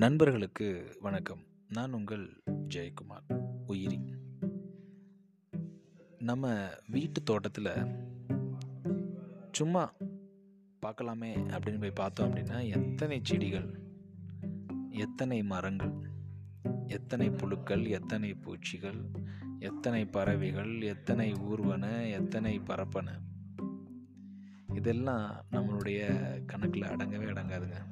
[0.00, 1.38] நண்பர்களுக்கு வணக்கம்.
[1.68, 4.14] நான் உங்கள் ஜெயக்குமார் உயிரி.
[6.18, 7.68] நம்ம வீட்டு தோட்டத்தில்
[9.52, 9.92] சும்மா
[10.86, 13.80] பார்க்கலாமே அப்படின்னு போய் பார்த்தோம் அப்படின்னா எத்தனை செடிகள்
[14.90, 15.92] எத்தனை மரங்கள்
[16.86, 19.00] எத்தனை புழுக்கள் எத்தனை பூச்சிகள்
[19.58, 23.08] எத்தனை பறவைகள் எத்தனை ஊர்வன எத்தனை பரப்பன
[24.74, 26.08] இதெல்லாம் நம்மளுடைய
[26.44, 27.88] கணக்கில் அடங்கவே அடங்காதுங்க.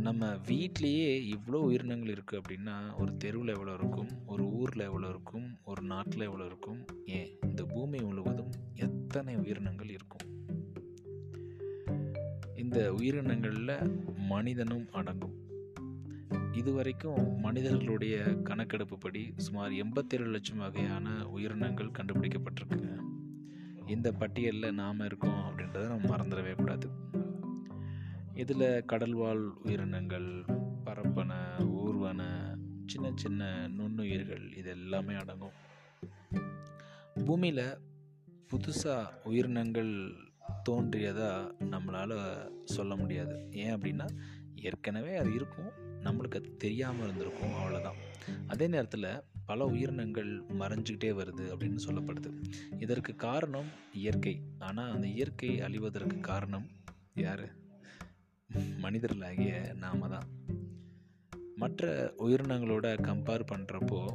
[0.00, 5.82] நம்ம வீட்லேயே இவ்வளோ உயிரினங்கள் இருக்குது அப்படின்னா ஒரு தெருவில் எவ்வளோ இருக்கும் ஒரு ஊரில் எவ்வளோ இருக்கும் ஒரு
[5.82, 7.28] நாட்டில் எவ்வளோ இருக்கும் ஏன்?
[7.42, 10.26] இந்த பூமி முழுவதும் எத்தனை உயிரினங்கள் இருக்கும்?
[12.54, 15.36] இந்த உயிரினங்களில் மனிதனும் அடங்கும்.
[16.52, 22.98] இதுவரைக்கும் மனிதர்களுடைய கணக்கெடுப்பு படி சுமார் எண்பத்தேழு லட்சம் வகையான உயிரினங்கள் கண்டுபிடிக்கப்பட்டிருக்குங்க.
[23.86, 26.88] இந்த பட்டியலில் நாம் இருக்கோம் அப்படின்றத நம்ம மறந்துடவே கூடாது.
[28.34, 30.44] இதில் கடல்வாழ் உயிரினங்கள்
[30.84, 32.54] பரப்பன ஊர்வன
[32.86, 35.52] சின்ன சின்ன நுண்ணுயிர்கள் இது எல்லாமே அடங்கும்.
[37.24, 37.78] பூமியில்
[38.48, 40.12] புதுசாக உயிரினங்கள்
[40.62, 43.48] தோன்றியதாக நம்மளால் சொல்ல முடியாது.
[43.52, 44.08] ஏன் அப்படின்னா
[44.54, 45.70] ஏற்கனவே அது இருக்கும்
[46.02, 47.98] நம்மளுக்கு அது தெரியாமல் இருந்திருக்கும் அவ்வளோதான்
[48.46, 52.42] அதே நேரத்தில் பல உயிரினங்கள் மறைஞ்சிக்கிட்டே வருது அப்படின்னு சொல்லப்படுது.
[52.78, 54.42] இதற்கு காரணம் இயற்கை.
[54.58, 56.68] ஆனால் அந்த இயற்கை அழிவதற்கு காரணம்
[57.14, 57.68] யார்?
[58.54, 60.28] மனிதர்களாகிய நாம தான்
[61.56, 64.06] மற்ற உயிரினங்களோட கம்பேர் பண்ணுறப்போ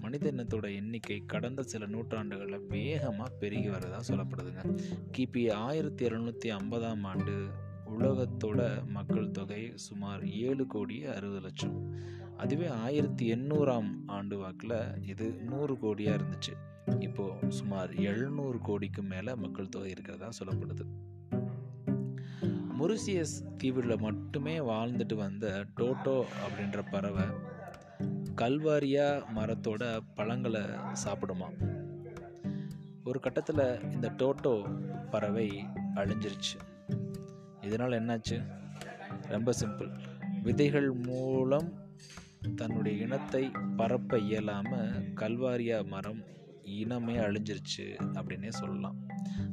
[0.00, 4.78] மனித இனத்தோட எண்ணிக்கை கடந்த சில நூற்றாண்டுகளில் வேகமாக பெருகி வரதா சொல்லப்படுதுங்க.
[5.18, 7.48] கிபி ஆயிரத்தி இரநூத்தி ஐம்பதாம் ஆண்டு
[7.98, 11.94] உலகத்தோட மக்கள் தொகை சுமார் ஏழு கோடி அறுபது லட்சம்.
[12.36, 16.54] அதுவே ஆயிரத்தி எண்ணூறாம் ஆண்டு வாக்கில் இது நூறு கோடியாக இருந்துச்சு.
[17.02, 20.86] இப்போது சுமார் எழுநூறு கோடிக்கு மேலே மக்கள் தொகை இருக்கிறதா சொல்லப்படுது.
[22.78, 27.56] மொரிசியஸ் தீவில் மட்டுமே வாழ்ந்துட்டு வந்த டோட்டோ அப்படின்ற பறவை
[28.36, 30.60] கல்வாரியா மரத்தோட பழங்களை
[31.04, 31.48] சாப்பிடுமா.
[33.04, 34.80] ஒரு கட்டத்தில் இந்த டோட்டோ
[35.10, 36.56] பறவை அழிஞ்சிருச்சு.
[37.60, 38.46] இதனால் என்னாச்சு?
[39.22, 39.98] ரொம்ப சிம்பிள்.
[40.42, 41.72] விதைகள் மூலம்
[42.56, 46.22] தன்னுடைய இனத்தை பரப்ப இயலாமல் கல்வாரியா மரம்
[46.76, 47.86] இனமே அழிஞ்சிருச்சு
[48.18, 48.98] அப்படின்னே சொல்லலாம்.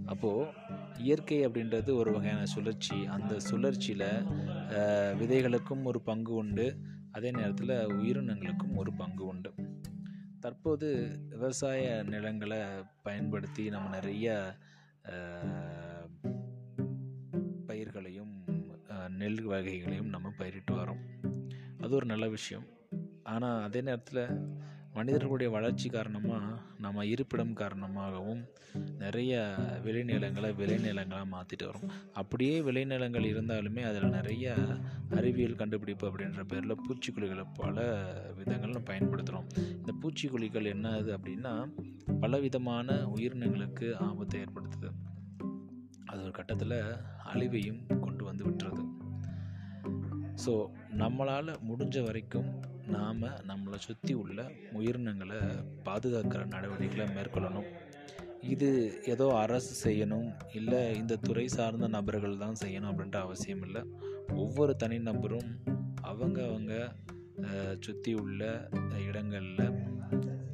[0.06, 0.52] அப்போது
[0.98, 2.98] இயற்கை அப்படின்றது ஒரு வகையான சுழற்சி.
[3.16, 4.08] அந்த சுழற்சியில்
[5.22, 6.68] விதைகளுக்கும் ஒரு பங்கு உண்டு.
[7.12, 9.52] அதே நேரத்தில் உயிரினங்களுக்கும் ஒரு பங்கு உண்டு.
[10.44, 10.88] தற்போது
[11.30, 11.84] விவசாய
[12.14, 12.60] நிலங்களை
[13.04, 14.36] பயன்படுத்தி நம்ம நிறைய
[17.70, 18.34] பயிர்களையும்
[19.22, 21.02] நெல் வகைகளையும் நம்ம பயிரிட்டு வரோம்
[21.82, 22.68] அது ஒரு நல்ல விஷயம்.
[23.24, 24.24] ஆனால் அதே நேரத்தில்
[24.96, 26.46] மனிதர்களுடைய வளர்ச்சி காரணமாக
[26.80, 28.42] நம்ம இருப்பிடம் காரணமாகவும்
[29.00, 29.34] நிறைய
[29.84, 34.56] விளைநிலங்களை விளைநிலங்களாக மாற்றிட்டு வரோம் அப்படியே விளைநிலங்கள் இருந்தாலுமே அதில் நிறைய
[35.10, 37.80] அறிவியல் கண்டுபிடிப்பு அப்படின்ற பேரில் பூச்சிக்கொல்லிகளை பல
[38.36, 41.54] விதங்கள் பயன்படுத்துகிறோம் இந்த பூச்சிக்கொல்லிகள் என்னது அப்படின்னா
[42.20, 44.92] பல விதமான உயிரினங்களுக்கு ஆபத்தை ஏற்படுத்துது.
[46.06, 46.78] அது ஒரு கட்டத்தில்
[47.34, 48.84] அழிவையும் கொண்டு வந்து விட்டுறது
[50.46, 50.54] ஸோ
[50.98, 52.50] நம்மளால் முடிஞ்ச வரைக்கும்
[52.94, 54.40] நாம் நம்மளை சுற்றி உள்ள
[54.78, 55.40] உயிரினங்களை
[55.88, 57.70] பாதுகாக்கிற நடவடிக்கைகளை மேற்கொள்ளணும்.
[58.54, 58.70] இது
[59.14, 60.28] ஏதோ அரசு செய்யணும்
[60.60, 63.82] இல்லை இந்த துறை சார்ந்த நபர்கள் தான் செய்யணும் அப்படின்ற அவசியம் இல்லை.
[64.44, 65.50] ஒவ்வொரு தனிநபரும்
[66.12, 66.74] அவங்க அவங்க
[67.86, 68.42] சுற்றி உள்ள
[69.08, 69.66] இடங்களில்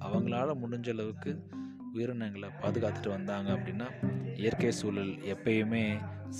[0.07, 1.31] அவங்களால முடிஞ்ச அளவுக்கு
[1.95, 3.87] உயிரினங்களை பாதுகாத்துட்டு வந்தாங்க அப்படின்னா
[4.41, 5.83] இயற்கை சூழல் எப்பயுமே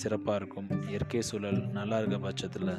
[0.02, 0.70] சிறப்பாக இருக்கும்.
[0.90, 2.74] இயற்கை சூழல் நல்லா இருக்க பட்சத்தில்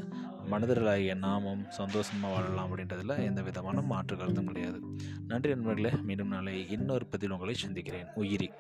[0.51, 4.81] மனிதர்களாகிய நாமும் சந்தோஷமாக வாழலாம் அப்படின்றதில் எந்த விதமான மாற்று கருத்தும் கிடையாது.
[5.27, 8.07] நன்றி நண்பர்களே மீண்டும் நாளை இன்னொரு பதில் உங்களை சந்திக்கிறேன்.
[8.15, 8.51] உயிரி.